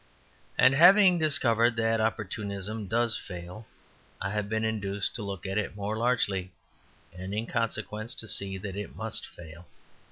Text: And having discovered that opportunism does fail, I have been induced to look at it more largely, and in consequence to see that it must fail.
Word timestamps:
And 0.57 0.73
having 0.73 1.19
discovered 1.19 1.75
that 1.75 2.01
opportunism 2.01 2.87
does 2.87 3.19
fail, 3.19 3.67
I 4.19 4.31
have 4.31 4.49
been 4.49 4.63
induced 4.65 5.13
to 5.13 5.21
look 5.21 5.45
at 5.45 5.59
it 5.59 5.75
more 5.75 5.95
largely, 5.95 6.53
and 7.15 7.35
in 7.35 7.45
consequence 7.45 8.15
to 8.15 8.27
see 8.27 8.57
that 8.57 8.75
it 8.75 8.95
must 8.95 9.27
fail. 9.27 9.67